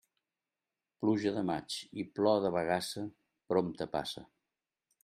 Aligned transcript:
Pluja 1.03 1.33
de 1.35 1.43
maig 1.51 1.77
i 2.05 2.09
plor 2.17 2.41
de 2.47 2.53
bagassa, 2.59 3.07
prompte 3.55 3.91
passa. 3.99 4.27